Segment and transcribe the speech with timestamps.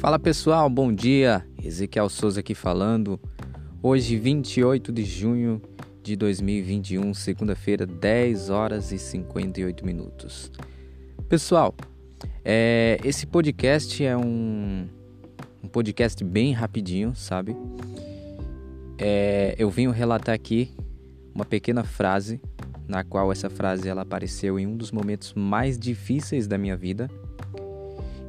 [0.00, 1.46] Fala pessoal, bom dia.
[1.62, 3.20] Ezequiel Souza aqui falando.
[3.82, 5.60] Hoje, 28 de junho
[6.02, 10.50] de 2021, segunda-feira, 10 horas e 58 minutos.
[11.28, 11.74] Pessoal,
[12.42, 14.88] é, esse podcast é um,
[15.62, 17.54] um podcast bem rapidinho, sabe?
[18.96, 20.70] É, eu venho relatar aqui
[21.34, 22.40] uma pequena frase,
[22.88, 27.06] na qual essa frase ela apareceu em um dos momentos mais difíceis da minha vida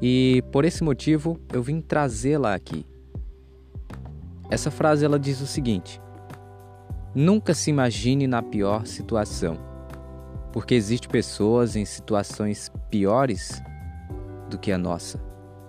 [0.02, 2.86] e por esse motivo eu vim trazê-la aqui.
[4.50, 6.02] Essa frase ela diz o seguinte:
[7.14, 9.58] Nunca se imagine na pior situação,
[10.52, 13.62] porque existem pessoas em situações piores
[14.50, 15.20] do que a nossa,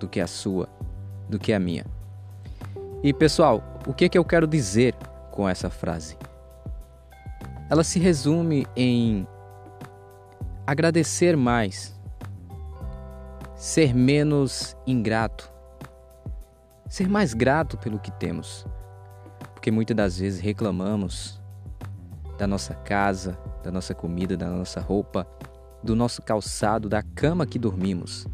[0.01, 0.69] do que a sua,
[1.29, 1.85] do que a minha.
[3.03, 4.95] E pessoal, o que, é que eu quero dizer
[5.31, 6.17] com essa frase?
[7.69, 9.27] Ela se resume em
[10.67, 12.01] agradecer mais
[13.63, 15.49] ser menos ingrato,
[16.89, 18.67] ser mais grato pelo que temos,
[19.55, 21.41] porque muitas das vezes reclamamos
[22.37, 25.25] da nossa casa, da nossa comida, da nossa roupa,
[25.81, 28.27] do nosso calçado, da cama que dormimos.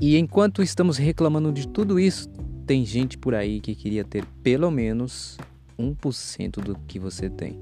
[0.00, 2.26] E enquanto estamos reclamando de tudo isso,
[2.66, 5.36] tem gente por aí que queria ter pelo menos
[5.78, 7.60] 1% do que você tem.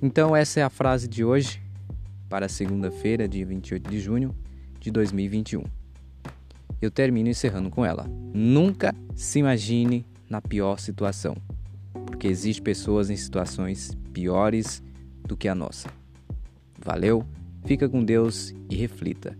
[0.00, 1.60] Então, essa é a frase de hoje,
[2.28, 4.32] para segunda-feira, dia 28 de junho
[4.86, 5.64] de 2021.
[6.80, 8.08] Eu termino encerrando com ela.
[8.32, 11.36] Nunca se imagine na pior situação,
[12.04, 14.80] porque existem pessoas em situações piores
[15.24, 15.88] do que a nossa.
[16.78, 17.24] Valeu,
[17.64, 19.36] fica com Deus e reflita.